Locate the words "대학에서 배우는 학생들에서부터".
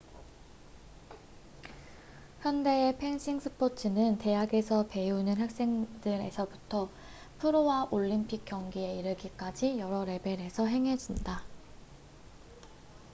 4.17-6.89